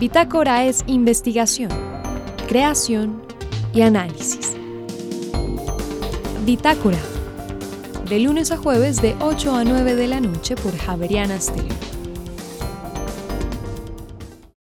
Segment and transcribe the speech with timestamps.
[0.00, 1.68] Bitácora es investigación,
[2.48, 3.22] creación
[3.74, 4.56] y análisis.
[6.46, 6.96] Bitácora,
[8.08, 11.76] de lunes a jueves de 8 a 9 de la noche por Javeriana Stereo.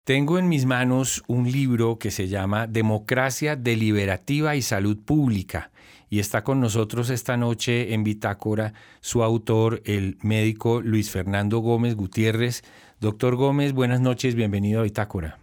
[0.04, 5.70] Tengo en mis manos un libro que se llama Democracia Deliberativa y Salud Pública
[6.10, 11.96] y está con nosotros esta noche en Bitácora su autor, el médico Luis Fernando Gómez
[11.96, 12.62] Gutiérrez.
[13.04, 15.38] Doctor Gómez, buenas noches, bienvenido a Bitácora.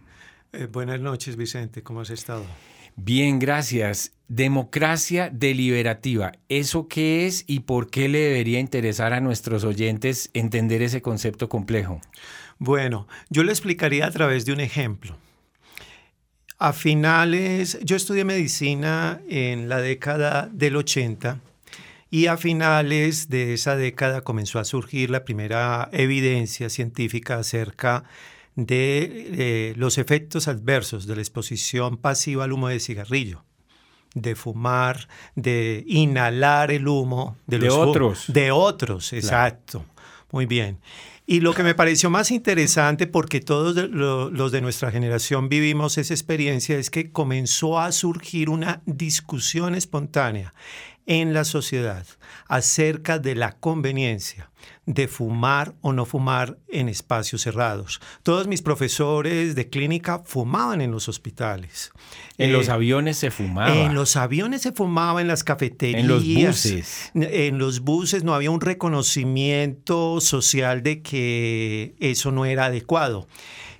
[0.52, 2.44] Eh, buenas noches, Vicente, ¿cómo has estado?
[2.96, 4.10] Bien, gracias.
[4.26, 10.82] Democracia deliberativa, ¿eso qué es y por qué le debería interesar a nuestros oyentes entender
[10.82, 12.00] ese concepto complejo?
[12.58, 15.16] Bueno, yo le explicaría a través de un ejemplo.
[16.58, 21.38] A finales, yo estudié medicina en la década del 80
[22.12, 28.04] y a finales de esa década comenzó a surgir la primera evidencia científica acerca
[28.54, 33.46] de eh, los efectos adversos de la exposición pasiva al humo de cigarrillo,
[34.14, 38.24] de fumar, de inhalar el humo de, los otros.
[38.28, 39.86] De otros, exacto.
[40.32, 40.80] Muy bien.
[41.24, 46.12] Y lo que me pareció más interesante, porque todos los de nuestra generación vivimos esa
[46.12, 50.52] experiencia, es que comenzó a surgir una discusión espontánea
[51.06, 52.06] en la sociedad
[52.48, 54.50] acerca de la conveniencia
[54.86, 58.00] de fumar o no fumar en espacios cerrados.
[58.22, 61.92] Todos mis profesores de clínica fumaban en los hospitales.
[62.38, 63.74] En los eh, aviones se fumaba.
[63.74, 66.00] En los aviones se fumaba, en las cafeterías.
[66.00, 67.10] En los buses.
[67.14, 73.28] En los buses no había un reconocimiento social de que eso no era adecuado.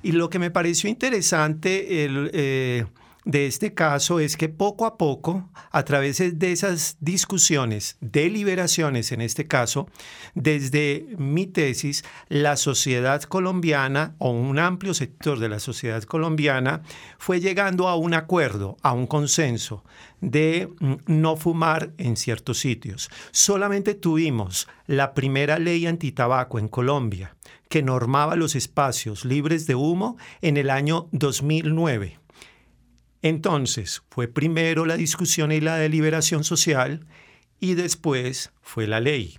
[0.03, 2.87] Y lo que me pareció interesante, el, eh,
[3.25, 9.21] de este caso es que poco a poco, a través de esas discusiones, deliberaciones en
[9.21, 9.89] este caso,
[10.35, 16.83] desde mi tesis, la sociedad colombiana o un amplio sector de la sociedad colombiana
[17.19, 19.85] fue llegando a un acuerdo, a un consenso
[20.21, 23.09] de mm, no fumar en ciertos sitios.
[23.31, 27.37] Solamente tuvimos la primera ley antitabaco en Colombia
[27.69, 32.19] que normaba los espacios libres de humo en el año 2009.
[33.23, 37.07] Entonces, fue primero la discusión y la deliberación social
[37.61, 39.39] y después fue la ley.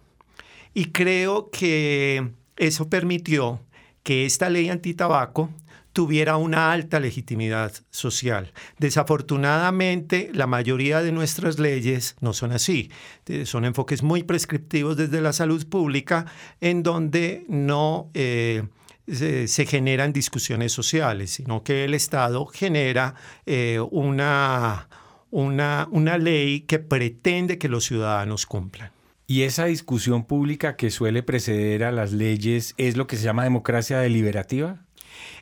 [0.74, 3.62] Y creo que eso permitió
[4.04, 5.50] que esta ley antitabaco
[5.94, 8.52] tuviera una alta legitimidad social.
[8.80, 12.90] Desafortunadamente, la mayoría de nuestras leyes no son así.
[13.28, 16.26] Eh, son enfoques muy prescriptivos desde la salud pública
[16.60, 18.10] en donde no...
[18.16, 18.64] Eh,
[19.08, 23.16] se, generan discusiones sociales, sino que el Estado genera
[23.46, 24.88] eh, una,
[25.32, 28.92] una, una ley que pretende que los ciudadanos cumplan.
[29.26, 33.44] Y esa discusión pública que suele preceder a las leyes es lo que se llama
[33.44, 34.86] democracia deliberativa.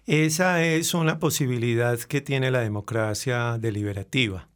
[0.06, 4.48] Esa es una posibilidad que tiene la democracia deliberativa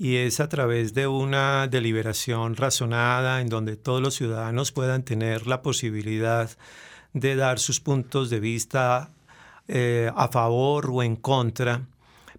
[0.00, 5.46] y es a través de una deliberación razonada en donde todos los ciudadanos puedan tener
[5.46, 6.48] la posibilidad
[7.12, 9.10] de dar sus puntos de vista
[9.68, 11.86] eh, a favor o en contra,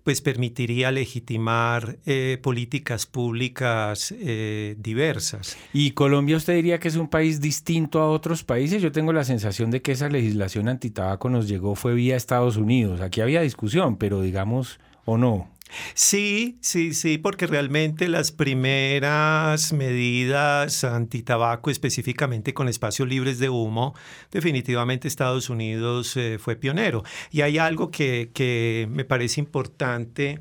[0.03, 5.57] pues permitiría legitimar eh, políticas públicas eh, diversas.
[5.73, 8.81] ¿Y Colombia usted diría que es un país distinto a otros países?
[8.81, 13.01] Yo tengo la sensación de que esa legislación antitabaco nos llegó fue vía Estados Unidos.
[13.01, 15.50] Aquí había discusión, pero digamos, o no.
[15.93, 23.95] Sí, sí, sí, porque realmente las primeras medidas antitabaco, específicamente con espacios libres de humo,
[24.31, 27.03] definitivamente Estados Unidos eh, fue pionero.
[27.31, 30.39] Y hay algo que, que me parece importante.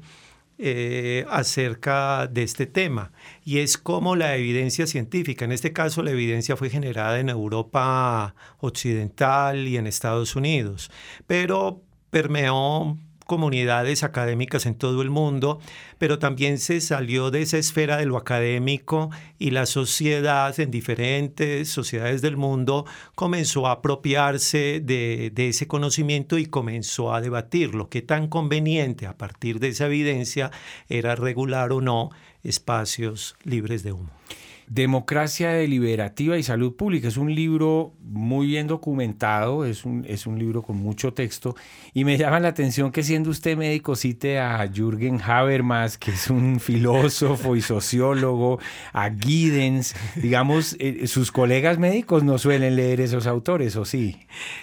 [0.62, 6.10] Eh, acerca de este tema y es cómo la evidencia científica, en este caso la
[6.10, 10.90] evidencia fue generada en Europa occidental y en Estados Unidos,
[11.26, 12.98] pero permeó
[13.30, 15.60] comunidades académicas en todo el mundo,
[15.98, 21.69] pero también se salió de esa esfera de lo académico y la sociedad en diferentes
[21.69, 27.88] sociedades del mundo comenzó a apropiarse de, ese conocimiento y comenzó a debatirlo.
[27.88, 30.50] Qué tan conveniente a partir de esa evidencia
[30.88, 32.10] era regular o no
[32.43, 34.10] espacios libres de humo.
[34.70, 37.08] Democracia Deliberativa y Salud Pública.
[37.08, 41.56] Es un libro muy bien documentado, es un, es un libro con mucho texto
[41.93, 46.31] y me llama la atención que siendo usted médico cite a Jürgen Habermas, que es
[46.31, 48.61] un filósofo y sociólogo,
[48.93, 49.96] a Giddens.
[50.14, 54.19] Digamos, eh, sus colegas médicos no suelen leer esos autores, ¿o sí?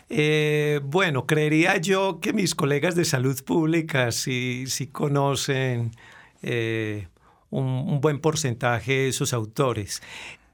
[0.08, 5.92] Eh, bueno, creería yo que mis colegas de salud pública sí, sí conocen...
[6.44, 7.08] Eh,
[7.50, 10.02] un, buen porcentaje de esos autores.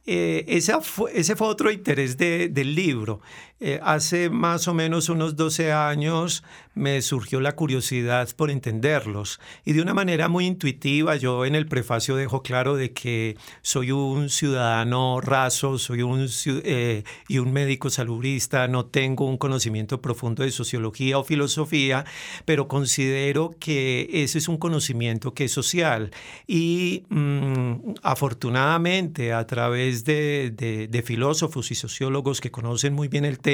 [0.06, 3.22] Eh, ese fue otro interés del libro.
[3.66, 6.44] Eh, hace más o menos unos 12 años
[6.76, 11.66] me surgió la curiosidad por entenderlos y de una manera muy intuitiva yo en el
[11.66, 17.90] prefacio dejo claro de que soy un ciudadano raso, soy un, eh, y un médico
[17.90, 22.04] salubrista, no tengo un conocimiento profundo de sociología o filosofía,
[22.44, 26.12] pero considero que ese es un conocimiento que es social.
[26.48, 33.40] Y mm, afortunadamente a través de, de filósofos y sociólogos que conocen muy bien el
[33.40, 33.53] tema,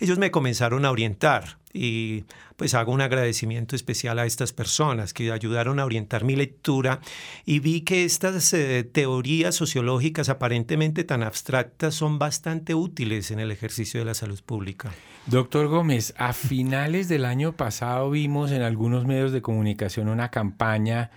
[0.00, 2.24] ellos me comenzaron a orientar y
[2.56, 7.00] pues hago un agradecimiento especial a estas personas que ayudaron a orientar mi lectura
[7.44, 13.50] y vi que estas eh, teorías sociológicas aparentemente tan abstractas son bastante útiles en el
[13.50, 14.92] ejercicio de la salud pública.
[15.26, 21.10] Doctor Gómez, a finales del año pasado vimos en algunos medios de comunicación una campaña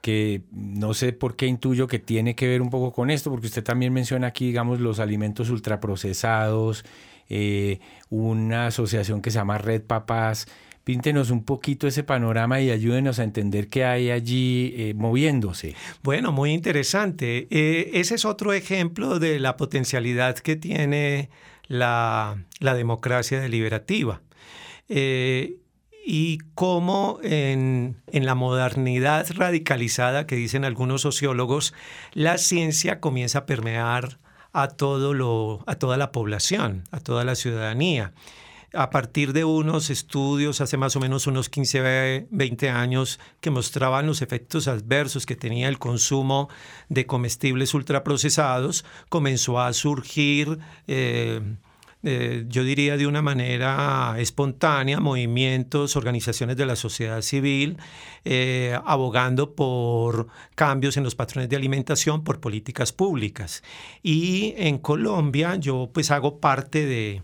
[0.00, 3.48] que no sé por qué intuyo que tiene que ver un poco con esto, porque
[3.48, 6.84] usted también menciona aquí, digamos, los alimentos ultraprocesados,
[7.28, 10.46] eh, una asociación que se llama Red Papás.
[10.84, 15.74] Píntenos un poquito ese panorama y ayúdenos a entender qué hay allí eh, moviéndose.
[16.04, 17.48] Bueno, muy interesante.
[17.50, 21.28] Eh, ese es otro ejemplo de la potencialidad que tiene
[21.66, 24.22] la, democracia deliberativa.
[26.08, 31.74] y cómo en, en, la modernidad radicalizada que dicen algunos sociólogos,
[32.12, 34.20] la ciencia comienza a permear
[34.56, 38.14] a, todo lo, a toda la población, a toda la ciudadanía.
[38.72, 44.06] A partir de unos estudios hace más o menos unos 15, 20 años que mostraban
[44.06, 46.48] los efectos adversos que tenía el consumo
[46.88, 51.42] de comestibles ultraprocesados, comenzó a surgir eh,
[52.08, 57.78] eh, yo diría de una manera espontánea, movimientos, organizaciones de la sociedad civil,
[58.24, 63.64] eh, abogando por cambios en los patrones de alimentación, por políticas públicas.
[64.04, 67.22] Y en Colombia yo pues hago parte de,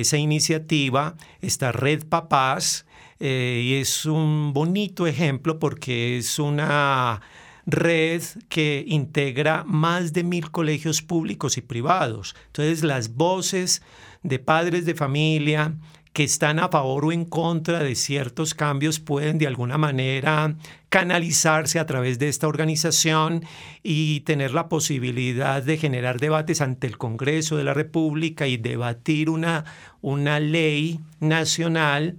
[0.00, 2.84] esa iniciativa, esta Red Papás,
[3.20, 7.22] eh, y es un bonito ejemplo porque es una
[7.66, 12.34] red que integra más de mil colegios públicos y privados.
[12.46, 13.82] Entonces las voces
[14.22, 15.74] de padres de familia
[16.12, 20.56] que están a favor o en contra de ciertos cambios pueden de alguna manera
[20.88, 23.44] canalizarse a través de esta organización
[23.84, 29.30] y tener la posibilidad de generar debates ante el Congreso de la República y debatir
[29.30, 29.64] una,
[30.00, 32.16] una ley nacional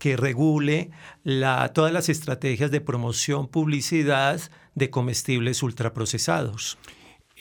[0.00, 0.90] que regule
[1.22, 4.40] la, todas las estrategias de promoción, publicidad
[4.74, 6.78] de comestibles ultraprocesados.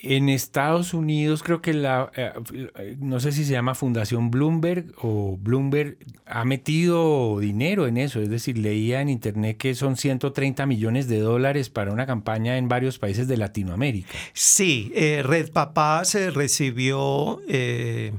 [0.02, 5.38] En Estados Unidos creo que la, eh, no sé si se llama Fundación Bloomberg o
[5.38, 11.08] Bloomberg ha metido dinero en eso, es decir, leía en internet que son 130 millones
[11.08, 14.10] de dólares para una campaña en varios países de Latinoamérica.
[14.34, 17.42] Sí, eh, Red Papá se recibió...
[17.48, 18.14] Eh,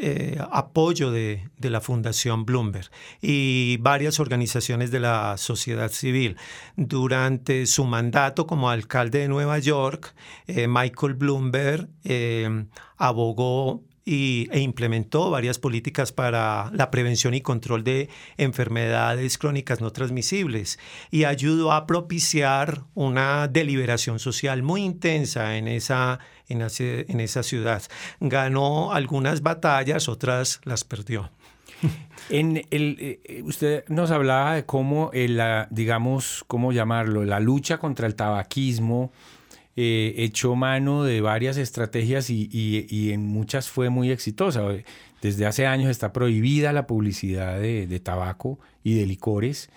[0.00, 2.88] eh, apoyo de, la Fundación Bloomberg
[3.20, 6.36] y varias organizaciones de la sociedad civil.
[6.76, 10.14] Durante su mandato como alcalde de Nueva York,
[10.46, 12.66] eh, Michael Bloomberg eh,
[12.96, 18.08] abogó e implementó varias políticas para la prevención y control de
[18.38, 20.78] enfermedades crónicas no transmisibles
[21.10, 27.82] y ayudó a propiciar una deliberación social muy intensa en esa, en, en esa ciudad.
[28.20, 31.30] Ganó algunas batallas, otras las perdió.
[32.30, 38.06] En el, eh, usted nos hablaba de cómo, la, digamos, cómo llamarlo, la lucha contra
[38.06, 39.12] el tabaquismo
[39.80, 44.64] eh, echó mano de varias estrategias y, en muchas fue muy exitosa.
[45.22, 49.70] Desde hace años está prohibida la publicidad de, tabaco y de licores,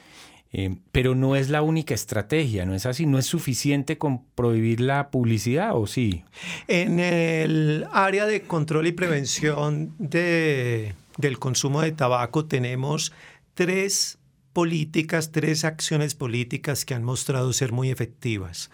[0.53, 3.05] eh, pero no es la única estrategia, ¿no es así?
[3.05, 6.23] ¿No es suficiente con prohibir la publicidad o sí?
[6.67, 13.13] En el área de control y prevención de, del consumo de tabaco tenemos
[13.53, 14.17] tres
[14.53, 18.69] políticas, tres acciones políticas que han mostrado ser muy efectivas.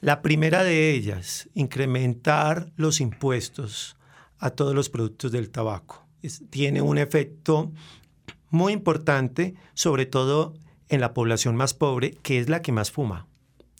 [0.00, 3.96] La primera de ellas, incrementar los impuestos
[4.38, 6.06] a todos los productos del tabaco.
[6.50, 7.72] tiene un efecto
[8.50, 10.54] muy importante, sobre todo
[10.88, 13.26] en la población más pobre, que es la que más fuma.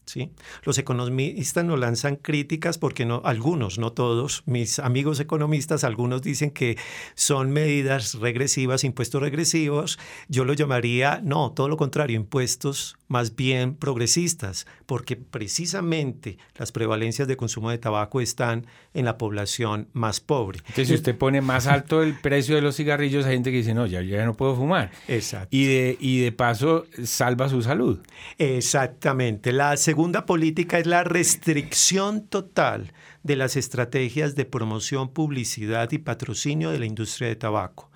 [0.06, 0.30] ¿Sí?
[0.64, 6.50] Los economistas nos lanzan críticas porque no, algunos, no todos, mis amigos economistas, algunos dicen
[6.50, 6.78] que
[7.14, 9.98] son medidas regresivas, impuestos regresivos.
[10.28, 17.28] Yo lo llamaría, no, todo lo contrario, impuestos más bien progresistas, porque precisamente las prevalencias
[17.28, 20.58] de consumo de tabaco están en la población más pobre.
[20.60, 23.74] Entonces, si usted pone más alto el precio de los cigarrillos, hay gente que dice,
[23.74, 24.90] no, ya, ya no puedo fumar.
[25.06, 25.48] Exacto.
[25.50, 28.00] Y de, y de paso salva su salud.
[28.38, 29.52] Exactamente.
[29.52, 36.70] La segunda política es la restricción total de las estrategias de promoción, publicidad y patrocinio
[36.70, 37.90] de la industria de tabaco.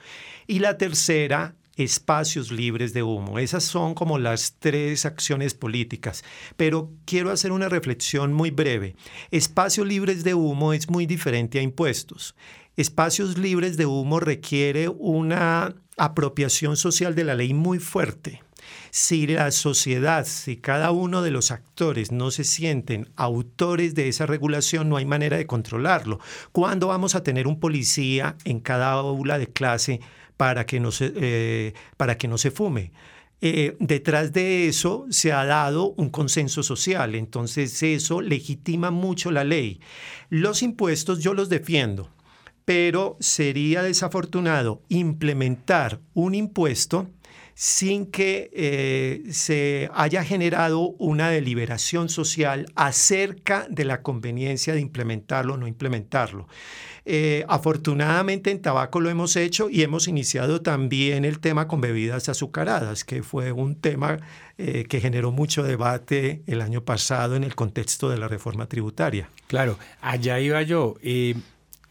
[0.46, 3.38] Y la tercera espacios libres de humo.
[3.38, 6.24] Esas son como las tres acciones políticas.
[6.56, 8.96] Pero quiero hacer una reflexión muy breve.
[9.30, 12.34] Espacios libres de humo es muy diferente a impuestos.
[12.78, 18.40] Espacios libres de humo requiere una apropiación social de la ley muy fuerte.
[18.90, 24.26] Si la sociedad, si cada uno de los actores no se sienten autores de esa
[24.26, 26.20] regulación, no hay manera de controlarlo.
[26.52, 30.00] ¿Cuándo vamos a tener un policía en cada aula de clase
[30.40, 32.92] para que no se, eh, para que no se fume.
[33.42, 39.44] Eh, detrás de eso se ha dado un consenso social, entonces eso legitima mucho la
[39.44, 39.80] ley.
[40.30, 42.08] Los impuestos yo los defiendo,
[42.64, 47.10] pero sería desafortunado implementar un impuesto
[47.54, 55.54] sin que eh, se haya generado una deliberación social acerca de la conveniencia de implementarlo
[55.54, 56.48] o no implementarlo.
[57.04, 62.28] Eh, afortunadamente en tabaco lo hemos hecho y hemos iniciado también el tema con bebidas
[62.28, 64.18] azucaradas, que fue un tema
[64.58, 69.28] eh, que generó mucho debate el año pasado en el contexto de la reforma tributaria.
[69.46, 70.96] Claro, allá iba yo.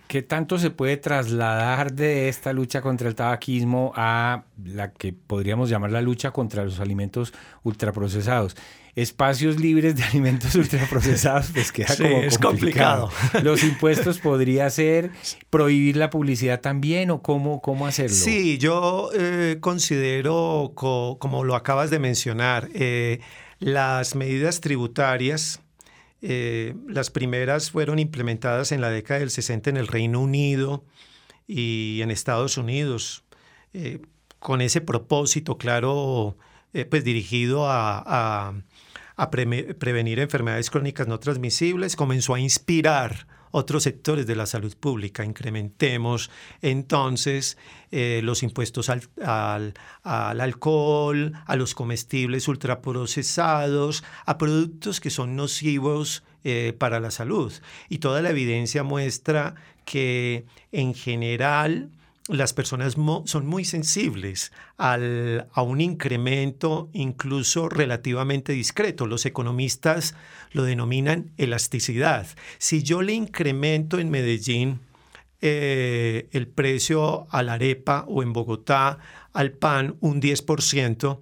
[0.09, 5.69] ¿Qué tanto se puede trasladar de esta lucha contra el tabaquismo a la que podríamos
[5.69, 8.55] llamar la lucha contra los alimentos ultraprocesados?
[8.95, 13.11] espacios libres de alimentos ultraprocesados, pues queda como es complicado.
[13.43, 15.11] ¿Los impuestos podría ser
[15.51, 18.15] prohibir la publicidad también o cómo, cómo hacerlo?
[18.15, 23.19] Sí, yo eh, considero, como lo acabas de mencionar, eh,
[23.59, 25.61] las medidas tributarias
[26.21, 30.83] eh, las primeras fueron implementadas en la década del 60 en el Reino Unido
[31.47, 33.23] y en Estados Unidos,
[33.73, 34.01] eh,
[34.39, 36.37] con ese propósito, claro,
[36.73, 38.53] eh, pues dirigido a,
[39.79, 45.25] prevenir enfermedades crónicas no transmisibles, comenzó a inspirar otros sectores de la salud pública.
[45.25, 46.29] Incrementemos
[46.61, 47.57] entonces
[47.91, 49.03] eh, los impuestos al,
[50.03, 57.51] al, alcohol, a los comestibles ultraprocesados, a productos que son nocivos eh, para la salud.
[57.89, 61.89] Y toda la evidencia muestra que en general
[62.29, 62.95] las personas
[63.25, 64.97] son muy sensibles a
[65.61, 69.07] un incremento incluso relativamente discreto.
[69.07, 70.15] Los economistas
[70.51, 72.27] lo denominan elasticidad.
[72.59, 74.79] Si yo le incremento en Medellín
[75.41, 78.99] eh, el precio a la arepa o en Bogotá
[79.33, 81.19] al pan un 10%,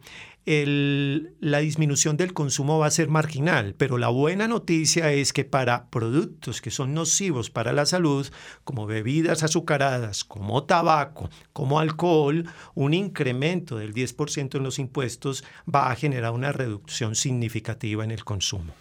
[0.47, 5.89] la disminución del consumo va a ser marginal, pero la buena noticia es que para
[5.89, 8.25] productos que son nocivos para la salud,
[8.63, 15.91] como bebidas azucaradas, como tabaco, como alcohol, un incremento del 10% en los impuestos va
[15.91, 18.73] a generar una reducción significativa en el consumo.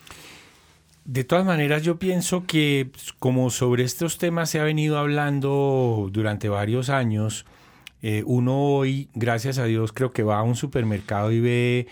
[1.04, 6.48] De todas maneras, yo pienso que como sobre estos temas se ha venido hablando durante
[6.48, 7.44] varios años,
[8.08, 11.88] eh, uno hoy, gracias a Dios, creo que va a un supermercado y ve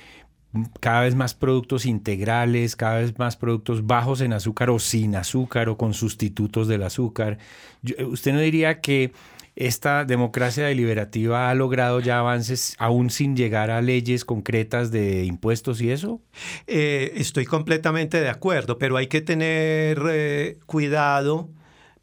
[0.79, 5.69] cada vez más productos integrales, cada vez más productos bajos en azúcar o sin azúcar
[5.69, 7.39] o con sustitutos del azúcar.
[7.85, 9.11] Eh, ¿Usted no diría que
[9.57, 15.81] esta democracia deliberativa ha logrado ya avances aún sin llegar a leyes concretas de impuestos
[15.81, 16.21] y eso?
[16.69, 21.51] Eh, estoy completamente de acuerdo, pero hay que tener cuidado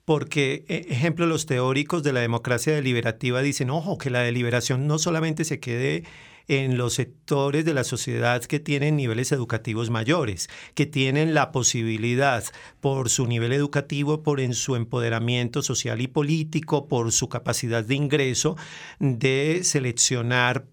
[0.06, 5.00] porque, e, ejemplo, los teóricos de la democracia deliberativa dicen, ojo, que la deliberación no
[5.00, 6.04] solamente se quede
[6.48, 12.44] en los sectores de la sociedad que tienen niveles educativos mayores, que tienen la posibilidad
[12.80, 17.96] por su nivel educativo, por en su empoderamiento social y político, por su capacidad de
[17.96, 18.58] ingreso,
[19.00, 20.66] de seleccionar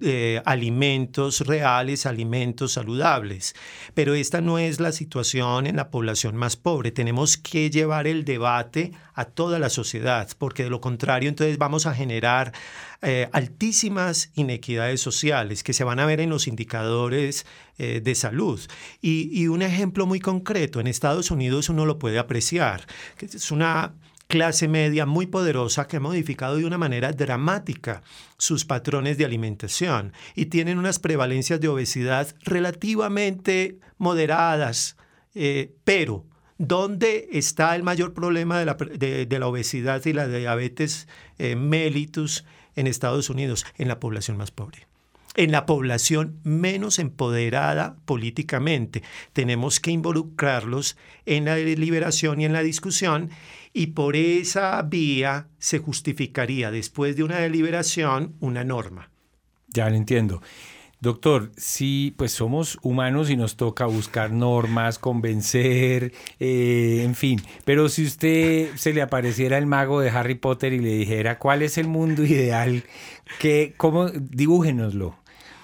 [0.00, 3.54] eh, alimentos reales, alimentos saludables.
[3.94, 6.92] Pero esta no es la situación en la población más pobre.
[6.92, 11.86] Tenemos que llevar el debate a toda la sociedad, porque de lo contrario entonces vamos
[11.86, 12.52] a generar
[13.00, 17.46] eh, altísimas inequidades sociales que se van a ver en los indicadores
[17.78, 18.60] eh, de salud.
[19.00, 23.94] Y, un ejemplo muy concreto, en Estados Unidos uno lo puede apreciar, que es una
[24.26, 28.02] clase media muy poderosa que ha modificado de una manera dramática
[28.36, 34.96] sus patrones de alimentación y tienen unas prevalencias de obesidad relativamente moderadas,
[35.36, 36.26] eh, pero
[36.58, 41.06] ¿dónde está el mayor problema de la, obesidad y la diabetes
[41.38, 42.44] mellitus
[42.78, 44.86] en Estados Unidos, en la población más pobre
[45.38, 49.04] en la población menos empoderada políticamente.
[49.32, 53.30] Tenemos que involucrarlos en la deliberación y en la discusión
[53.72, 59.10] y por esa vía se justificaría después de una deliberación una norma.
[59.68, 60.42] Ya lo entiendo.
[61.00, 67.40] Doctor, sí, pues somos humanos y nos toca buscar normas, convencer, eh, en fin.
[67.64, 71.62] Pero si usted se le apareciera el mago de Harry Potter y le dijera cuál
[71.62, 72.82] es el mundo ideal,
[73.38, 75.14] que, ¿cómo dibújenoslo?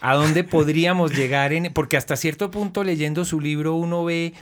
[0.00, 1.52] ¿A dónde podríamos llegar?
[1.52, 4.34] En, porque hasta cierto punto leyendo su libro uno ve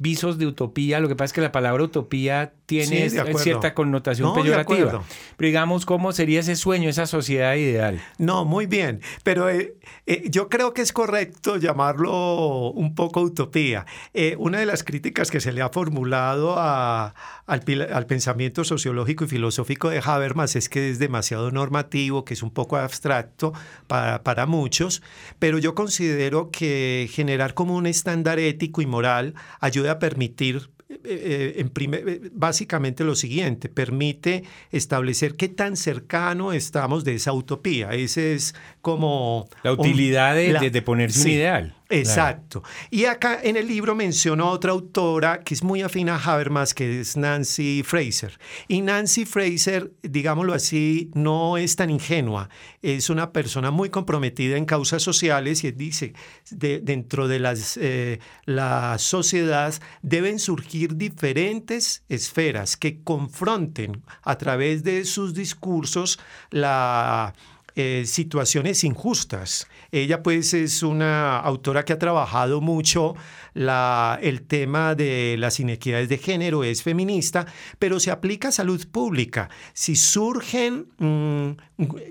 [0.00, 0.98] visos de utopía.
[0.98, 5.02] Lo que pasa es que la palabra utopía tiene cierta connotación peyorativa.
[5.36, 8.00] Pero digamos, ¿cómo sería ese sueño, esa sociedad ideal?
[8.16, 9.02] No, muy bien.
[9.24, 9.76] Pero eh,
[10.06, 13.84] eh, yo creo que es correcto llamarlo un poco utopía.
[14.14, 17.12] Eh, una de las críticas que se le ha formulado al,
[17.46, 22.50] al, pensamiento sociológico y filosófico de Habermas es que es demasiado normativo, que es un
[22.50, 23.52] poco abstracto
[23.86, 25.02] para, para muchos,
[25.38, 30.70] pero yo considero que generar como un estándar ético y moral ayuda permitir
[31.04, 34.42] eh, en eh, básicamente lo siguiente, permite
[34.72, 37.90] establecer qué tan cercano estamos de esa utopía.
[37.90, 39.48] Ese es como...
[39.62, 41.76] La utilidad de, ponerse un ideal.
[41.90, 42.62] Exacto.
[42.90, 46.72] Y acá en el libro menciono a otra autora que es muy afín a Habermas,
[46.72, 48.38] que es Nancy Fraser.
[48.68, 52.48] Y Nancy Fraser, digámoslo así, no es tan ingenua.
[52.80, 56.14] Es una persona muy comprometida en causas sociales y dice,
[56.50, 65.04] dentro de las, eh, la sociedad deben surgir diferentes esferas que confronten a través de
[65.04, 66.20] sus discursos
[66.50, 67.34] la
[67.76, 69.66] eh, situaciones injustas.
[69.92, 73.14] Ella pues es una autora que ha trabajado mucho
[73.54, 77.46] la, el tema de las inequidades de género, es feminista,
[77.78, 79.50] pero se aplica a salud pública.
[79.72, 81.50] Si surgen mm,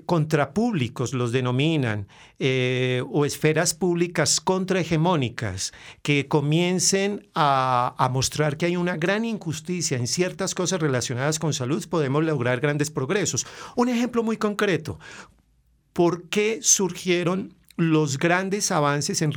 [0.06, 2.06] contrapúblicos, los denominan,
[2.38, 9.98] eh, o esferas públicas contrahegemónicas que comiencen a, a mostrar que hay una gran injusticia
[9.98, 13.46] en ciertas cosas relacionadas con salud, podemos lograr grandes progresos.
[13.76, 14.98] Un ejemplo muy concreto,
[16.00, 19.34] por qué surgieron los grandes avances en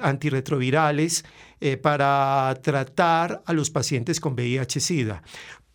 [0.00, 1.26] antirretrovirales
[1.60, 5.22] eh, para tratar a los pacientes con VIH-Sida.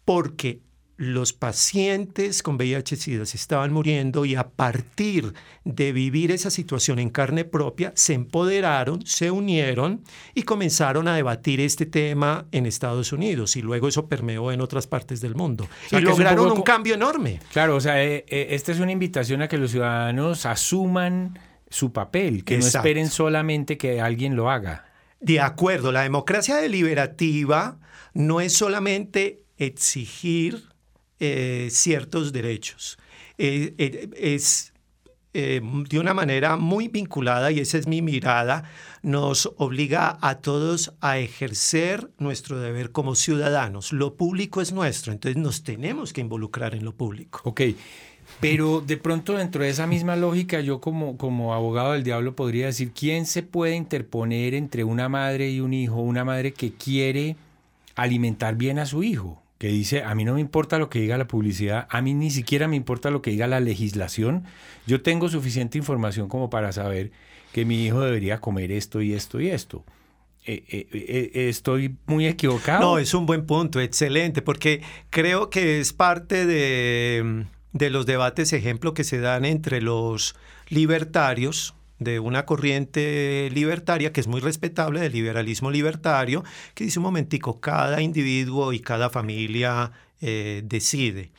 [0.06, 0.60] Porque
[0.98, 5.34] los pacientes con VIH-Sida se estaban muriendo y a partir
[5.64, 10.04] de vivir esa situación en carne propia, se empoderaron, se unieron
[10.36, 14.86] y comenzaron a debatir este tema en Estados Unidos y luego eso permeó en otras
[14.86, 15.68] partes del mundo.
[15.92, 17.40] y lograron un, cambio enorme.
[17.51, 21.92] Claro, o sea, eh, eh, esta es una invitación a que los ciudadanos asuman su
[21.92, 24.86] papel, que no esperen solamente que alguien lo haga.
[25.20, 27.79] De acuerdo, la democracia deliberativa
[28.14, 30.73] no es solamente exigir
[31.25, 32.98] eh, ciertos derechos.
[33.38, 34.74] Eh, eh, es
[35.33, 38.66] de una manera muy vinculada, y esa es mi mirada,
[39.01, 43.94] nos obliga a todos a ejercer nuestro deber como ciudadanos.
[43.94, 47.40] Lo público es nuestro, entonces nos tenemos que involucrar en lo público.
[47.46, 47.62] Ok.
[48.42, 52.66] Pero de pronto dentro de esa misma lógica, yo como, como abogado del diablo podría
[52.66, 56.01] decir, ¿quién se puede interponer entre una madre y un hijo?
[56.01, 57.38] Una madre que quiere
[57.96, 61.18] alimentar bien a su hijo que dice, a mí no me importa lo que diga
[61.18, 64.44] la publicidad, a mí ni siquiera me importa lo que diga la legislación,
[64.86, 67.14] yo tengo suficiente información como para saber
[67.54, 69.86] que mi hijo debería comer esto y esto y esto.
[70.46, 72.82] Eh, eh, eh, ¿Estoy muy equivocado?
[72.82, 78.52] No, es un buen punto, excelente, porque creo que es parte de, de los debates,
[78.52, 80.36] ejemplo, que se dan entre los
[80.68, 87.03] libertarios, de una corriente libertaria que es muy respetable, del liberalismo libertario, que dice un
[87.03, 91.31] momentico, cada individuo y cada familia eh, decide.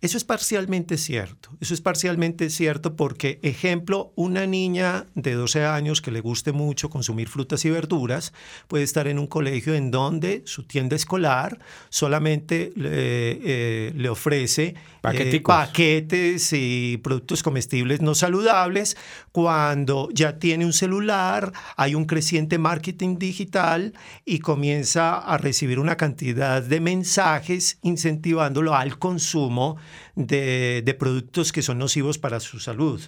[0.00, 1.50] Eso es parcialmente cierto.
[1.60, 6.88] Eso es parcialmente cierto porque, ejemplo, una niña de 12 años que le guste mucho
[6.88, 8.32] consumir frutas y verduras
[8.66, 11.58] puede estar en un colegio en donde su tienda escolar
[11.90, 18.96] solamente le, eh, ofrece eh, paquetes y productos comestibles no saludables.
[19.32, 23.92] Cuando ya tiene un celular, hay un creciente marketing digital
[24.24, 29.76] y comienza a recibir una cantidad de mensajes incentivándolo al consumo
[30.14, 33.00] de, productos que son nocivos para su salud.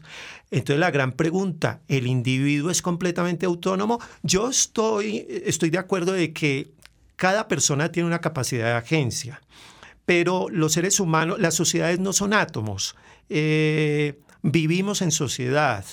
[0.50, 4.00] Entonces la gran pregunta, ¿el individuo es completamente autónomo?
[4.22, 6.72] Yo estoy, estoy de acuerdo de que
[7.16, 9.42] cada persona tiene una capacidad de agencia,
[10.06, 12.96] pero los seres humanos, las sociedades no son átomos.
[13.28, 15.84] Eh, vivimos en sociedad.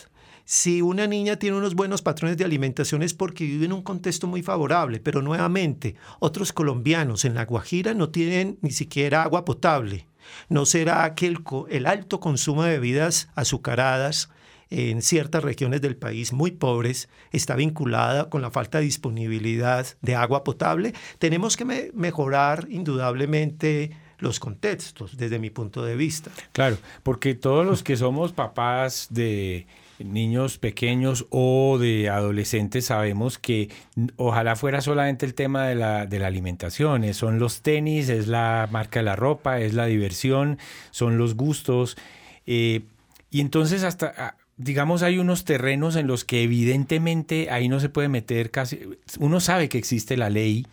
[0.52, 4.26] Si una niña tiene unos buenos patrones de alimentación es porque vive en un contexto
[4.26, 10.08] muy favorable, pero nuevamente, otros colombianos en La Guajira no tienen ni siquiera agua potable.
[10.50, 11.34] ¿No será que
[11.70, 14.30] el, alto consumo de bebidas azucaradas
[14.70, 20.16] en ciertas regiones del país muy pobres está vinculada con la falta de disponibilidad de
[20.16, 20.94] agua potable?
[21.18, 26.32] Tenemos que mejorar indudablemente los contextos desde mi punto de vista.
[26.52, 29.66] Claro, porque todos los que somos papás de
[30.00, 33.70] niños pequeños o de adolescentes sabemos que
[34.16, 38.68] ojalá fuera solamente el tema de la, de la alimentación, son los tenis, es la
[38.72, 40.58] marca de la ropa, es la diversión,
[40.92, 41.98] son los gustos.
[42.46, 42.82] Eh,
[43.30, 47.90] y entonces hasta, ah, digamos, hay unos terrenos en los que evidentemente ahí no se
[47.90, 48.82] puede meter casi,
[49.20, 50.66] uno sabe que existe la ley,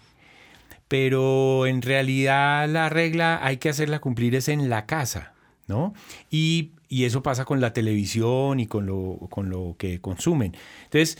[0.89, 5.33] pero en realidad la regla hay que hacerla cumplir es en la casa,
[5.67, 5.95] ¿no?
[6.31, 10.57] Y, eso pasa con la televisión y con lo, con lo que consumen.
[10.85, 11.19] Entonces,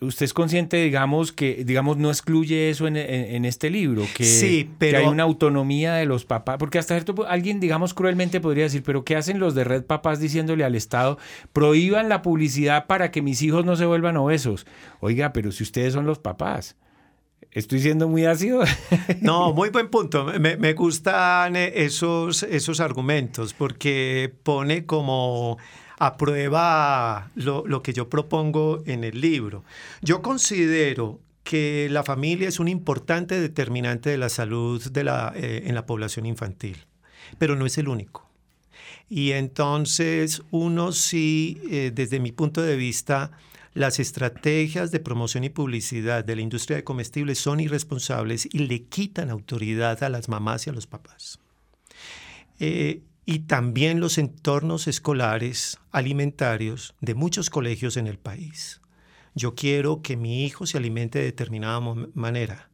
[0.00, 2.96] usted es consciente, digamos, que digamos no excluye eso en,
[3.44, 4.98] este libro, que, sí, pero...
[4.98, 8.82] que, hay una autonomía de los papás, porque hasta cierto alguien, digamos, cruelmente podría decir,
[8.82, 11.18] pero ¿qué hacen los de Red Papás diciéndole al Estado,
[11.52, 14.66] prohíban la publicidad para que mis hijos no se vuelvan obesos?
[15.00, 16.76] Oiga, pero si ustedes son los papás.
[17.50, 18.62] Estoy siendo muy ácido.
[19.22, 20.26] No, muy buen punto.
[20.38, 25.56] Me, gustan esos, esos argumentos porque pone como
[25.98, 29.64] a prueba lo, que yo propongo en el libro.
[30.02, 35.62] Yo considero que la familia es un importante determinante de la salud de la, eh,
[35.66, 36.84] en la población infantil,
[37.38, 38.28] pero no es el único.
[39.08, 43.30] Y entonces uno sí, eh, desde mi punto de vista,
[43.76, 48.84] las estrategias de promoción y publicidad de la industria de comestibles son irresponsables y le
[48.84, 51.38] quitan autoridad a las mamás y a los papás.
[52.58, 58.80] Eh, y también los entornos escolares alimentarios de muchos colegios en el país.
[59.34, 61.80] Yo quiero que mi hijo se alimente de determinada
[62.14, 62.70] manera,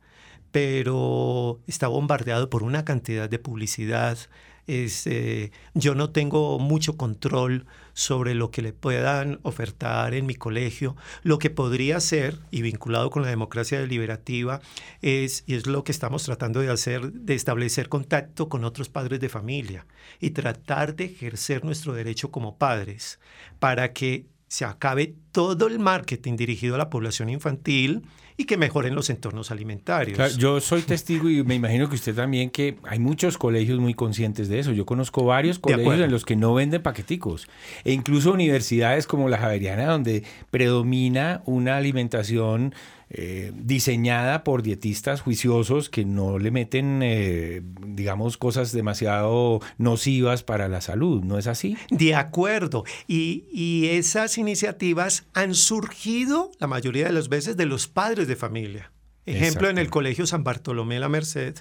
[0.53, 4.19] pero está bombardeado por una cantidad de publicidad
[4.67, 10.97] este, yo no tengo mucho control sobre lo que le puedan ofertar en mi colegio.
[11.23, 14.61] Lo que podría ser, y vinculado con la democracia deliberativa,
[15.01, 19.21] es, y es lo que estamos tratando de hacer, de establecer contacto con otros padres
[19.21, 19.87] de familia
[20.21, 23.19] y tratar de ejercer nuestro derecho como padres
[23.59, 28.03] para que se acabe todo el marketing dirigido a la población infantil
[28.37, 30.37] y que mejoren los entornos alimentarios.
[30.37, 34.49] yo soy testigo y me imagino que usted también que hay muchos colegios muy conscientes
[34.49, 34.73] de eso.
[34.73, 37.49] Yo conozco varios colegios en los que no venden paqueticos
[37.85, 42.75] e incluso universidades como la Javeriana donde predomina una alimentación
[43.15, 50.67] eh, diseñada por dietistas juiciosos que no le meten, eh, digamos, cosas demasiado nocivas para
[50.67, 51.77] la salud, ¿no es así?
[51.91, 52.85] De acuerdo.
[53.07, 58.37] Y, y esas iniciativas han surgido la mayoría de las veces de los padres de
[58.37, 58.93] familia.
[59.25, 61.55] Ejemplo, en el Colegio San Bartolomé la Merced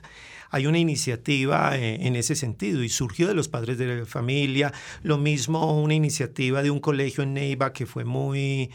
[0.50, 4.74] hay una iniciativa eh, en ese sentido y surgió de los padres de familia.
[5.04, 8.72] Lo mismo una iniciativa de un colegio en Neiva que fue muy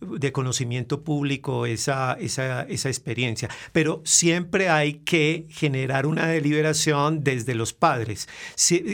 [0.00, 3.48] de conocimiento público esa, esa, experiencia.
[3.72, 8.28] Pero siempre hay que generar una deliberación desde los padres.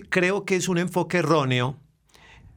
[0.08, 1.78] creo que es un enfoque erróneo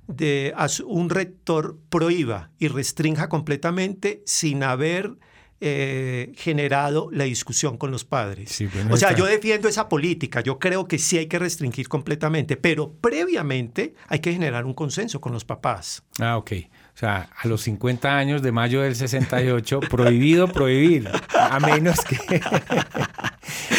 [0.08, 0.54] de
[0.86, 5.18] un rector prohíba y restrinja completamente sin haber
[5.62, 8.62] eh, generado la discusión con los padres.
[8.92, 12.92] o sea, yo defiendo esa política, yo creo que sí hay que restringir completamente, pero
[12.92, 16.04] previamente hay que generar un consenso con los papás.
[16.20, 16.52] Ah, ok.
[16.96, 22.42] O sea, a los 50 años de mayo del 68, prohibido prohibir, a menos que...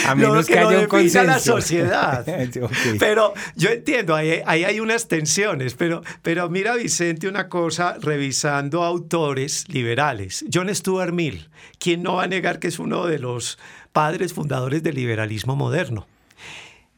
[0.07, 1.27] A menos que, haya un consenso.
[1.27, 2.27] la sociedad.
[2.99, 9.69] Pero yo entiendo, ahí, hay unas tensiones, pero, pero mira Vicente una cosa revisando autores
[9.69, 10.45] liberales.
[10.53, 11.49] John Stuart Mill,
[11.79, 13.59] quien no va a negar que es uno de los
[13.93, 16.07] padres fundadores del liberalismo moderno.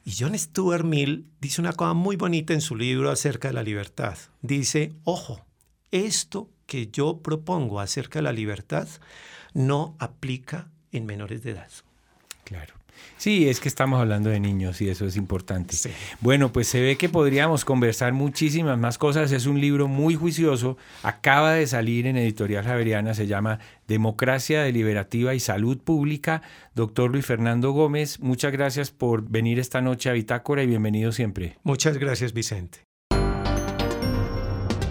[0.05, 3.63] Y John Stuart Mill dice una cosa muy bonita en su libro acerca de la
[3.63, 4.19] libertad.
[4.43, 5.48] Dice, ojo,
[5.91, 8.89] esto que yo propongo acerca de la libertad
[9.55, 11.71] no aplica en menores de edad.
[12.45, 12.75] Claro.
[13.17, 15.77] Sí, es que estamos hablando de niños y eso es importante.
[16.21, 19.33] Bueno, pues se ve que podríamos conversar muchísimas más cosas.
[19.33, 20.77] Es un libro muy juicioso.
[21.03, 23.15] Acaba de salir en Editorial Javeriana.
[23.15, 26.43] Se llama Democracia Deliberativa y Salud Pública.
[26.75, 31.59] Doctor Luis Fernando Gómez, muchas gracias por venir esta noche a Bitácora y bienvenido siempre.
[31.65, 32.88] Muchas gracias, Vicente.